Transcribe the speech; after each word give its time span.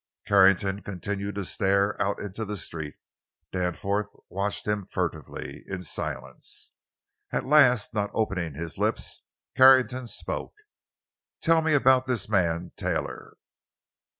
Carrington 0.25 0.81
continued 0.81 1.35
to 1.35 1.45
stare 1.45 1.95
out 2.01 2.19
into 2.19 2.43
the 2.43 2.57
street. 2.57 2.95
Danforth 3.53 4.09
watched 4.29 4.65
him 4.65 4.87
furtively, 4.87 5.63
in 5.67 5.83
silence. 5.83 6.71
At 7.31 7.45
last, 7.45 7.93
not 7.93 8.09
opening 8.11 8.55
his 8.55 8.79
lips, 8.79 9.21
Carrington 9.55 10.07
spoke: 10.07 10.55
"Tell 11.39 11.61
me 11.61 11.75
about 11.75 12.07
this 12.07 12.27
man, 12.27 12.71
Taylor." 12.75 13.37